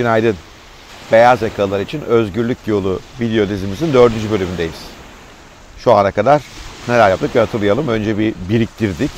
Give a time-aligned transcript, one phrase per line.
[0.00, 0.36] günaydın.
[1.12, 4.80] Beyaz yakalılar için Özgürlük Yolu video dizimizin dördüncü bölümündeyiz.
[5.78, 6.42] Şu ana kadar
[6.88, 7.88] neler yaptık bir hatırlayalım.
[7.88, 9.10] Önce bir biriktirdik.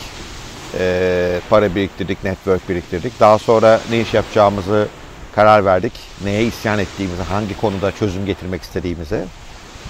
[0.79, 3.21] Ee, para biriktirdik, network biriktirdik.
[3.21, 4.89] Daha sonra ne iş yapacağımızı
[5.34, 5.93] karar verdik.
[6.25, 9.25] Neye isyan ettiğimizi, hangi konuda çözüm getirmek istediğimize.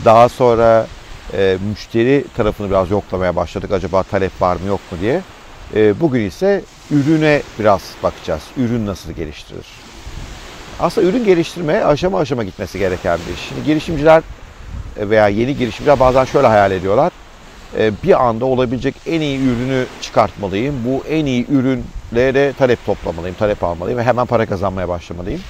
[0.05, 0.87] Daha sonra
[1.33, 3.73] e, müşteri tarafını biraz yoklamaya başladık.
[3.73, 5.21] Acaba talep var mı yok mu diye.
[5.75, 8.43] E, bugün ise ürüne biraz bakacağız.
[8.57, 9.67] Ürün nasıl geliştirir?
[10.81, 13.41] Aslında ürün geliştirme aşama aşama gitmesi gereken bir iş.
[13.41, 14.23] Şimdi girişimciler
[14.99, 17.13] e, veya yeni girişimciler bazen şöyle hayal ediyorlar.
[17.79, 20.75] E, bir anda olabilecek en iyi ürünü çıkartmalıyım.
[20.85, 25.41] Bu en iyi ürünlere talep toplamalıyım, talep almalıyım ve hemen para kazanmaya başlamalıyım.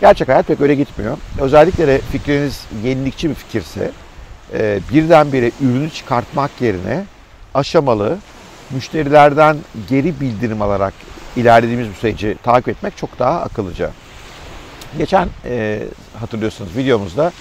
[0.00, 1.18] Gerçek hayat pek öyle gitmiyor.
[1.40, 3.90] Özellikle de fikriniz yenilikçi bir fikirse
[4.54, 7.04] e, birdenbire ürünü çıkartmak yerine
[7.54, 8.18] aşamalı,
[8.70, 9.56] müşterilerden
[9.88, 10.94] geri bildirim alarak
[11.36, 13.90] ilerlediğimiz bir süreci takip etmek çok daha akıllıca.
[14.98, 15.82] Geçen e,
[16.20, 17.32] hatırlıyorsunuz videomuzda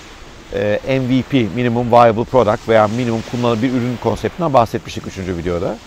[0.53, 5.17] e, MVP, Minimum Viable Product veya minimum kullanılabilir ürün konseptinden bahsetmiştik 3.
[5.17, 5.77] videoda.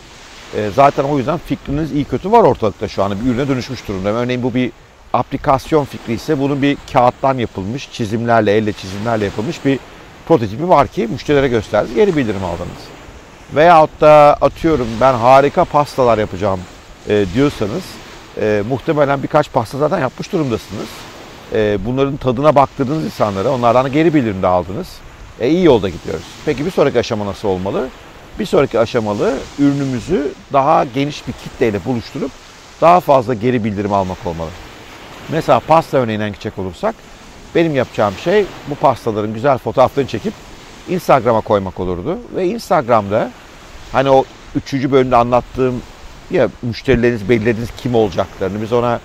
[0.57, 4.09] E, zaten o yüzden fikriniz iyi kötü var ortalıkta şu anda bir ürüne dönüşmüş durumda.
[4.09, 4.73] Örneğin bu bir
[5.13, 9.79] aplikasyon fikri ise bunun bir kağıttan yapılmış, çizimlerle, elle çizimlerle yapılmış bir
[10.29, 12.83] prototipi var ki müşterilere gösterdi, geri bildirim aldınız.
[13.55, 16.61] Veyahut da atıyorum ben harika pastalar yapacağım
[17.09, 17.83] e, diyorsanız
[18.41, 20.89] e, muhtemelen birkaç pasta zaten yapmış durumdasınız.
[21.53, 24.89] E, bunların tadına baktırdınız insanlara, onlardan geri bildirim de aldınız.
[25.41, 26.25] E, iyi yolda gidiyoruz.
[26.45, 27.89] Peki bir sonraki aşama nasıl olmalı?
[28.39, 32.31] Bir sonraki aşamalı ürünümüzü daha geniş bir kitleyle buluşturup
[32.81, 34.51] daha fazla geri bildirim almak olmalı.
[35.29, 36.95] Mesela pasta örneğinden gidecek olursak
[37.55, 40.33] benim yapacağım şey bu pastaların güzel fotoğraflarını çekip
[40.89, 42.19] Instagram'a koymak olurdu.
[42.37, 43.31] Ve Instagram'da
[43.93, 45.83] hani o üçüncü bölümde anlattığım
[46.31, 49.01] ya müşterileriniz belirlediniz kim olacaklarını biz ona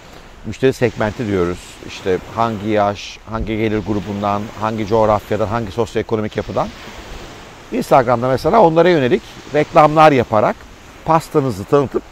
[0.46, 1.58] müşteri segmenti diyoruz.
[1.88, 6.68] İşte hangi yaş, hangi gelir grubundan, hangi coğrafyadan, hangi sosyoekonomik yapıdan.
[7.72, 9.22] Instagram'da mesela onlara yönelik
[9.54, 10.56] reklamlar yaparak
[11.06, 12.04] pastanızı tanıtıp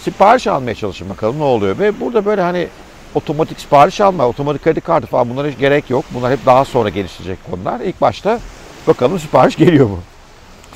[0.00, 1.78] sipariş almaya çalışın bakalım ne oluyor.
[1.78, 2.68] Ve burada böyle hani
[3.14, 6.04] otomatik sipariş alma, otomatik kredi kartı falan bunlara hiç gerek yok.
[6.10, 7.80] Bunlar hep daha sonra gelişecek konular.
[7.80, 8.40] İlk başta
[8.86, 10.00] bakalım sipariş geliyor mu?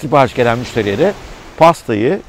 [0.01, 1.13] Sipariş gelen müşteriye de
[1.57, 2.21] pastayı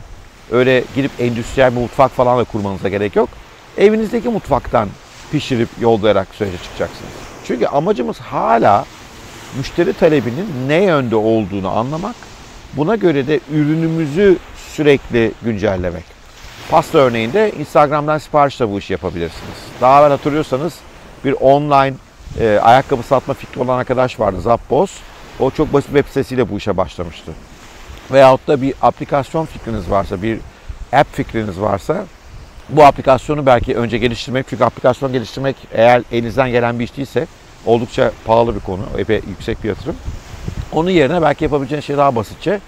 [0.52, 3.30] öyle gidip endüstriyel bir mutfak falan da kurmanıza gerek yok.
[3.80, 4.90] Evinizdeki mutfaktan
[5.32, 7.12] pişirip yollayarak sürece çıkacaksınız.
[7.48, 8.86] Çünkü amacımız hala
[9.58, 12.16] müşteri talebinin ne yönde olduğunu anlamak.
[12.74, 14.38] Buna göre de ürünümüzü
[14.74, 16.04] sürekli güncellemek.
[16.70, 19.58] Pasta örneğinde Instagram'dan siparişle bu işi yapabilirsiniz.
[19.82, 20.74] Daha evvel hatırlıyorsanız
[21.26, 21.94] bir online
[22.40, 24.92] e, ayakkabı satma fikri olan arkadaş vardı Zappos.
[25.40, 27.32] O çok basit web sitesiyle bu işe başlamıştı.
[28.12, 30.40] Veyahut da bir aplikasyon fikriniz varsa, bir
[30.94, 32.06] app fikriniz varsa
[32.70, 37.28] bu aplikasyonu belki önce geliştirmek çünkü aplikasyon geliştirmek eğer elinizden gelen bir iş değilse
[37.66, 39.96] oldukça pahalı bir konu, epey yüksek bir yatırım.
[40.72, 42.60] Onun yerine belki yapabileceğiniz şey daha basitçe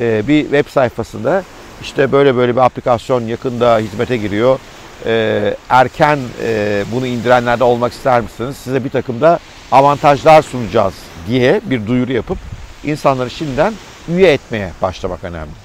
[0.00, 1.42] e, bir web sayfasında
[1.82, 4.58] işte böyle böyle bir aplikasyon yakında hizmete giriyor.
[5.06, 8.56] E, erken e, bunu indirenlerde olmak ister misiniz?
[8.56, 9.38] Size bir takım da
[9.72, 10.94] avantajlar sunacağız
[11.28, 12.38] diye bir duyuru yapıp
[12.84, 13.74] insanları şimdiden
[14.08, 15.63] üye etmeye başlamak önemli.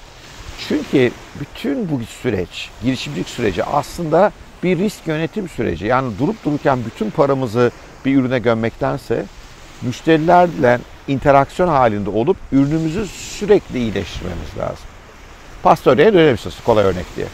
[0.68, 4.32] Çünkü bütün bu süreç, girişimcilik süreci aslında
[4.64, 5.86] bir risk yönetim süreci.
[5.86, 7.72] Yani durup dururken bütün paramızı
[8.06, 9.26] bir ürüne gömmektense
[9.82, 14.86] müşterilerle interaksiyon halinde olup ürünümüzü sürekli iyileştirmemiz lazım.
[15.64, 17.28] Pasta örneğe dönebilirsiniz kolay örnek diye.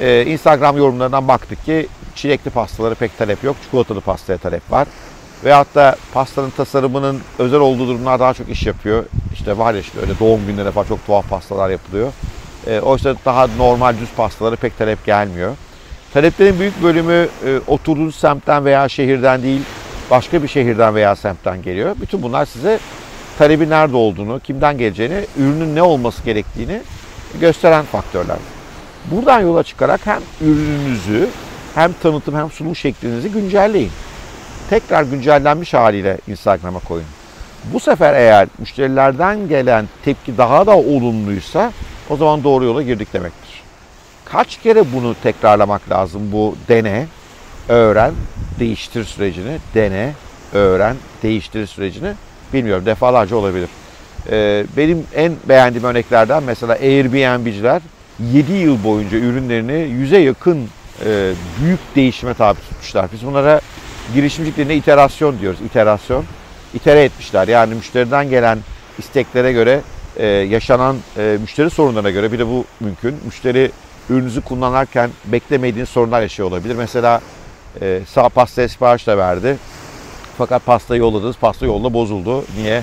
[0.00, 3.56] Ee, Instagram yorumlarından baktık ki çilekli pastaları pek talep yok.
[3.64, 4.88] Çikolatalı pastaya talep var.
[5.44, 9.04] Veyahut da pastanın tasarımının özel olduğu durumlar daha çok iş yapıyor.
[9.32, 12.12] İşte var ya işte öyle doğum günlerine falan çok tuhaf pastalar yapılıyor.
[12.66, 15.56] E, oysa daha normal düz pastaları pek talep gelmiyor.
[16.14, 19.62] Taleplerin büyük bölümü e, oturduğunuz semtten veya şehirden değil,
[20.10, 21.96] başka bir şehirden veya semtten geliyor.
[22.00, 22.78] Bütün bunlar size
[23.38, 26.80] talebi nerede olduğunu, kimden geleceğini, ürünün ne olması gerektiğini
[27.40, 28.36] gösteren faktörler.
[29.10, 31.28] Buradan yola çıkarak hem ürününüzü
[31.74, 33.90] hem tanıtım hem sunum şeklinizi güncelleyin.
[34.70, 37.06] Tekrar güncellenmiş haliyle Instagram'a koyun.
[37.72, 41.72] Bu sefer eğer müşterilerden gelen tepki daha da olumluysa
[42.10, 43.62] o zaman doğru yola girdik demektir.
[44.24, 47.06] Kaç kere bunu tekrarlamak lazım bu dene,
[47.68, 48.12] öğren,
[48.58, 50.12] değiştir sürecini, dene,
[50.52, 52.12] öğren, değiştir sürecini
[52.52, 53.68] bilmiyorum defalarca olabilir.
[54.30, 57.82] Ee, benim en beğendiğim örneklerden mesela Airbnb'ciler
[58.32, 60.68] 7 yıl boyunca ürünlerini yüze yakın
[61.06, 63.08] e, büyük değişime tabi tutmuşlar.
[63.12, 63.60] Biz bunlara
[64.14, 65.60] girişimciliklerine iterasyon diyoruz.
[65.60, 66.24] İterasyon.
[66.74, 67.48] İtere etmişler.
[67.48, 68.58] Yani müşteriden gelen
[68.98, 69.80] isteklere göre
[70.16, 73.16] e, yaşanan e, müşteri sorunlarına göre bir de bu mümkün.
[73.24, 73.70] Müşteri
[74.10, 76.74] ürününüzü kullanırken beklemediğiniz sorunlar yaşıyor olabilir.
[76.74, 77.20] Mesela
[77.80, 79.56] e, sağ pastaya sipariş de verdi.
[80.38, 82.44] Fakat pasta yolladınız, pasta yolda bozuldu.
[82.56, 82.82] Niye?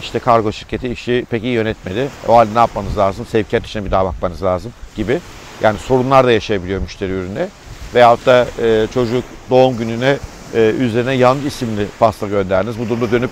[0.00, 2.08] İşte kargo şirketi işi pek iyi yönetmedi.
[2.28, 3.26] O halde ne yapmanız lazım?
[3.26, 5.20] Sevkiyat işine bir daha bakmanız lazım gibi.
[5.62, 7.48] Yani sorunlar da yaşayabiliyor müşteri üründe.
[7.94, 10.16] Veyahut da e, çocuk doğum gününe
[10.54, 12.78] e, üzerine yanlış isimli pasta gönderdiniz.
[12.78, 13.30] Bu durumda dönüp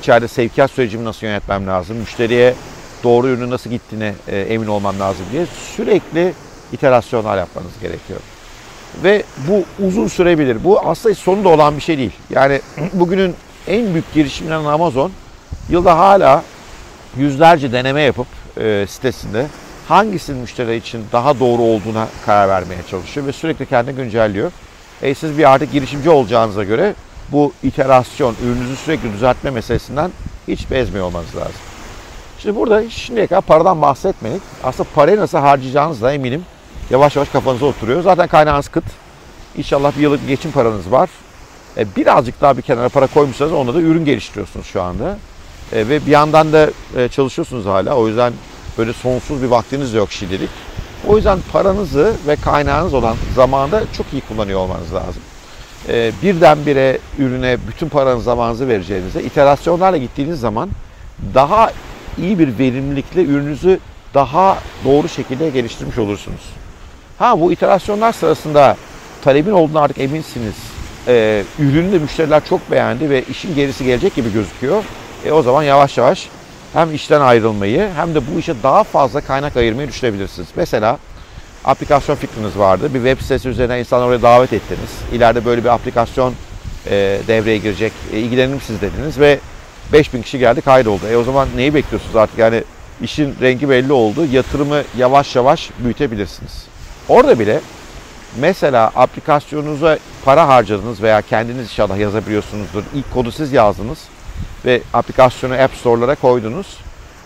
[0.00, 1.96] içeride sevkiyat sürecimi nasıl yönetmem lazım?
[1.96, 2.54] Müşteriye
[3.06, 6.32] doğru ürünün nasıl gittiğine e, emin olmam lazım diye sürekli
[6.72, 8.20] iterasyonlar yapmanız gerekiyor.
[9.02, 10.64] Ve bu uzun sürebilir.
[10.64, 12.12] Bu aslında sonunda olan bir şey değil.
[12.30, 12.60] Yani
[12.92, 13.34] bugünün
[13.66, 15.12] en büyük girişiminden Amazon
[15.68, 16.42] yılda hala
[17.16, 18.26] yüzlerce deneme yapıp
[18.60, 19.46] e, sitesinde
[19.88, 24.52] hangisinin müşteri için daha doğru olduğuna karar vermeye çalışıyor ve sürekli kendini güncelliyor.
[25.02, 26.94] E, siz bir artık girişimci olacağınıza göre
[27.32, 30.10] bu iterasyon, ürününüzü sürekli düzeltme meselesinden
[30.48, 31.75] hiç bezmiyor olmanız lazım.
[32.46, 34.42] Şimdi burada şimdiye kadar paradan bahsetmedik.
[34.64, 36.44] Aslında parayı nasıl harcayacağınız da eminim
[36.90, 38.02] yavaş yavaş kafanıza oturuyor.
[38.02, 38.84] Zaten kaynağınız kıt.
[39.56, 41.10] İnşallah bir yıllık bir geçim paranız var.
[41.76, 45.18] E, birazcık daha bir kenara para koymuşsanız onda da ürün geliştiriyorsunuz şu anda.
[45.72, 47.96] E, ve bir yandan da e, çalışıyorsunuz hala.
[47.96, 48.32] O yüzden
[48.78, 50.50] böyle sonsuz bir vaktiniz de yok şimdilik.
[51.08, 55.22] O yüzden paranızı ve kaynağınız olan zamanda çok iyi kullanıyor olmanız lazım.
[55.88, 60.70] E, birdenbire ürüne bütün paranızı zamanınızı vereceğinizde iterasyonlarla gittiğiniz zaman
[61.34, 61.70] daha
[62.18, 63.78] iyi bir verimlilikle ürününüzü
[64.14, 66.40] daha doğru şekilde geliştirmiş olursunuz.
[67.18, 68.76] Ha bu iterasyonlar sırasında
[69.24, 70.54] talebin olduğuna artık eminsiniz.
[71.08, 74.84] Ee, ürünü de müşteriler çok beğendi ve işin gerisi gelecek gibi gözüküyor.
[75.24, 76.28] E, o zaman yavaş yavaş
[76.72, 80.48] hem işten ayrılmayı hem de bu işe daha fazla kaynak ayırmayı düşünebilirsiniz.
[80.56, 80.98] Mesela
[81.64, 82.94] aplikasyon fikriniz vardı.
[82.94, 84.90] Bir web sitesi üzerinden insanları oraya davet ettiniz.
[85.12, 86.34] İleride böyle bir aplikasyon
[86.86, 87.92] e, devreye girecek.
[88.12, 89.38] E, ilgilenir misiniz dediniz ve
[89.92, 91.06] 5000 kişi geldi kaydoldu.
[91.06, 92.38] E o zaman neyi bekliyorsunuz artık?
[92.38, 92.64] Yani
[93.02, 94.26] işin rengi belli oldu.
[94.32, 96.66] Yatırımı yavaş yavaş büyütebilirsiniz.
[97.08, 97.60] Orada bile
[98.38, 102.82] mesela aplikasyonunuza para harcadınız veya kendiniz inşallah yazabiliyorsunuzdur.
[102.94, 103.98] İlk kodu siz yazdınız
[104.64, 106.76] ve aplikasyonu App Store'lara koydunuz.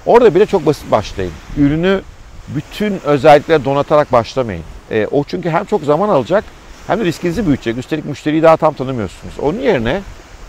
[0.07, 1.33] Orada bile çok basit başlayın.
[1.57, 2.01] Ürünü
[2.49, 4.63] bütün özellikleri donatarak başlamayın.
[4.91, 6.45] E, o çünkü hem çok zaman alacak
[6.87, 7.79] hem de riskinizi büyütecek.
[7.79, 9.39] Üstelik müşteriyi daha tam tanımıyorsunuz.
[9.39, 10.01] Onun yerine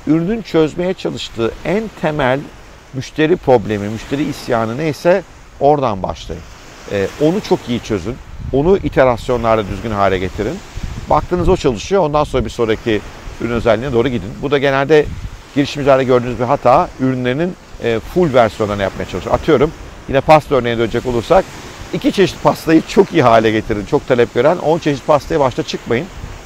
[0.07, 2.39] ürünün çözmeye çalıştığı en temel
[2.93, 5.23] müşteri problemi, müşteri isyanı neyse
[5.59, 6.43] oradan başlayın.
[6.91, 8.15] E, onu çok iyi çözün.
[8.53, 10.59] Onu iterasyonlarda düzgün hale getirin.
[11.09, 12.01] Baktınız o çalışıyor.
[12.01, 13.01] Ondan sonra bir sonraki
[13.41, 14.29] ürün özelliğine doğru gidin.
[14.41, 15.05] Bu da genelde
[15.55, 16.89] girişimcilerde gördüğünüz bir hata.
[16.99, 19.35] Ürünlerinin e, full versiyonlarını yapmaya çalışıyor.
[19.35, 19.71] Atıyorum
[20.07, 21.45] yine pasta örneğine dönecek olursak
[21.93, 23.85] iki çeşit pastayı çok iyi hale getirin.
[23.85, 26.05] Çok talep gören 10 çeşit pastaya başta çıkmayın.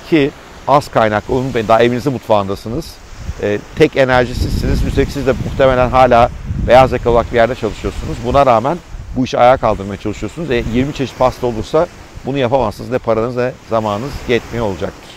[0.09, 0.31] Ki
[0.67, 0.89] az
[1.29, 3.04] unutmayın daha evinizin mutfağındasınız.
[3.41, 4.83] E, tek enerjisizsiniz.
[4.83, 6.29] Üstelik siz de muhtemelen hala
[6.67, 8.17] beyaz yakalı olarak bir yerde çalışıyorsunuz.
[8.25, 8.77] Buna rağmen
[9.15, 10.51] bu işi ayağa kaldırmaya çalışıyorsunuz.
[10.51, 11.87] E, 20 çeşit pasta olursa
[12.25, 12.89] bunu yapamazsınız.
[12.89, 15.09] Ne paranız ne zamanınız yetmiyor olacaktır.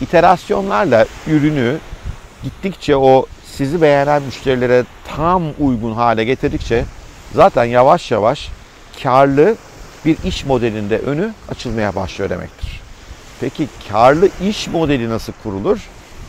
[0.00, 1.78] İterasyonlarla ürünü
[2.42, 3.26] gittikçe o
[3.56, 4.84] sizi beğenen müşterilere
[5.16, 6.84] tam uygun hale getirdikçe
[7.34, 8.48] zaten yavaş yavaş
[9.02, 9.56] karlı
[10.04, 12.80] bir iş modelinde önü açılmaya başlıyor demektir.
[13.40, 15.78] Peki karlı iş modeli nasıl kurulur?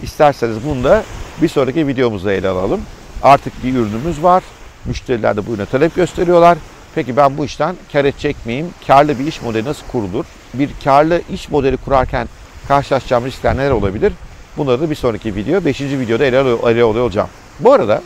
[0.04, 1.04] İsterseniz bunu da
[1.42, 2.82] bir sonraki videomuzda ele alalım.
[3.24, 4.44] Artık bir ürünümüz var.
[4.86, 6.58] Müşteriler de bu ürüne talep gösteriyorlar.
[6.96, 8.70] Peki ben bu işten kar edecek miyim?
[8.88, 10.26] Karlı bir iş modeli nasıl kurulur?
[10.54, 12.28] Bir karlı iş modeli kurarken
[12.68, 14.14] karşılaşacağım riskler neler olabilir?
[14.58, 15.82] Bunları da bir sonraki video, 5.
[15.82, 16.38] videoda ele,
[16.72, 17.30] ele olacağım.
[17.60, 18.02] Bu arada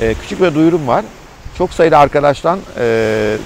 [0.00, 1.04] e, küçük bir duyurum var.
[1.58, 3.36] Çok sayıda arkadaştan e,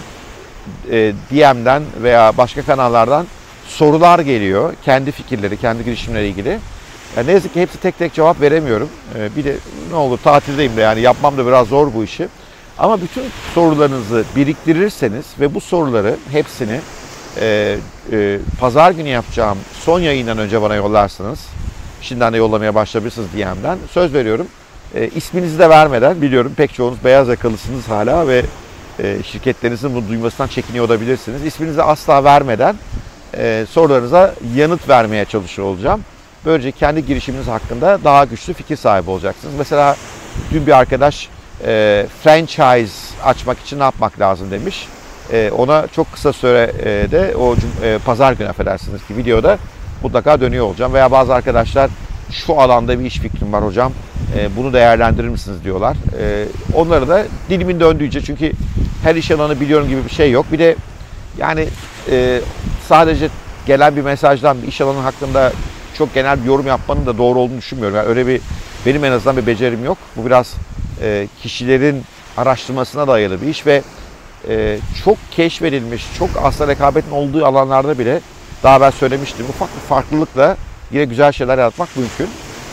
[0.90, 3.26] e, DM'den veya başka kanallardan
[3.66, 4.74] sorular geliyor.
[4.84, 6.58] Kendi fikirleri, kendi girişimleri ilgili.
[7.16, 8.88] Yani ne yazık ki hepsi tek tek cevap veremiyorum.
[9.16, 9.56] Ee, bir de
[9.90, 12.28] ne olur tatildeyim de yani yapmam da biraz zor bu işi.
[12.78, 13.24] Ama bütün
[13.54, 16.80] sorularınızı biriktirirseniz ve bu soruları hepsini
[17.40, 17.76] e,
[18.12, 21.38] e, pazar günü yapacağım son yayından önce bana yollarsınız.
[22.02, 23.78] Şimdiden de yollamaya başlayabilirsiniz DM'den.
[23.90, 24.46] Söz veriyorum.
[24.94, 28.42] E, isminizi de vermeden biliyorum pek çoğunuz beyaz yakalısınız hala ve
[28.98, 31.44] e, şirketlerinizin bunu duymasından çekiniyor olabilirsiniz.
[31.44, 32.76] İsminizi asla vermeden
[33.36, 36.04] e, sorularınıza yanıt vermeye çalışıyor olacağım.
[36.44, 39.54] Böylece kendi girişiminiz hakkında daha güçlü fikir sahibi olacaksınız.
[39.58, 39.96] Mesela
[40.52, 41.28] dün bir arkadaş
[41.66, 42.94] e, franchise
[43.24, 44.88] açmak için ne yapmak lazım demiş.
[45.32, 47.54] E, ona çok kısa sürede o
[47.84, 49.58] e, pazar günü affedersiniz ki videoda
[50.02, 50.92] mutlaka dönüyor olacağım.
[50.92, 51.90] Veya bazı arkadaşlar
[52.30, 53.92] şu alanda bir iş fikrim var hocam
[54.38, 55.96] e, bunu değerlendirir misiniz diyorlar.
[56.20, 56.44] E,
[56.74, 58.52] onları da dilimin döndüğünce çünkü
[59.02, 60.46] her iş alanı biliyorum gibi bir şey yok.
[60.52, 60.76] Bir de
[61.38, 61.68] yani
[62.10, 62.40] e,
[62.88, 63.28] sadece
[63.66, 65.52] gelen bir mesajdan bir iş alanı hakkında
[66.00, 67.96] çok genel bir yorum yapmanın da doğru olduğunu düşünmüyorum.
[67.96, 68.40] Yani öyle bir
[68.86, 69.98] benim en azından bir becerim yok.
[70.16, 70.54] Bu biraz
[71.02, 72.02] e, kişilerin
[72.36, 73.82] araştırmasına dayalı bir iş ve
[74.48, 78.20] e, çok keşfedilmiş, çok asla rekabetin olduğu alanlarda bile
[78.62, 79.46] daha ben söylemiştim.
[79.48, 80.56] Ufak bir farklılıkla
[80.92, 82.28] yine güzel şeyler yaratmak mümkün.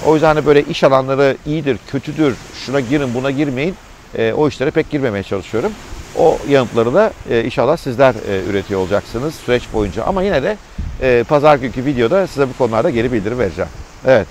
[0.05, 3.75] O yüzden hani böyle iş alanları iyidir, kötüdür, şuna girin, buna girmeyin.
[4.17, 5.71] E, o işlere pek girmemeye çalışıyorum.
[6.17, 10.03] O yanıtları da e, inşallah sizler e, üretiyor olacaksınız süreç boyunca.
[10.03, 10.57] Ama yine de
[11.01, 13.69] e, pazar günkü videoda size bu konularda geri bildirim vereceğim.
[14.05, 14.27] Evet.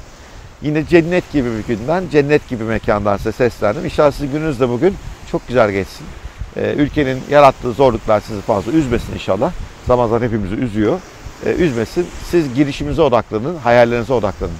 [0.63, 3.85] Yine cennet gibi bir günden, cennet gibi mekandan size seslendim.
[3.85, 4.95] İnşallah sizin gününüz de bugün
[5.31, 6.07] çok güzel geçsin.
[6.57, 9.53] Ee, ülkenin yarattığı zorluklar sizi fazla üzmesin inşallah.
[9.87, 11.01] Zaman zaman hepimizi üzüyor.
[11.47, 12.07] Ee, üzmesin.
[12.31, 14.55] Siz girişimize odaklanın, hayallerinize odaklanın.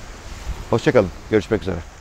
[0.71, 1.11] Hoşçakalın.
[1.31, 1.96] Görüşmek üzere.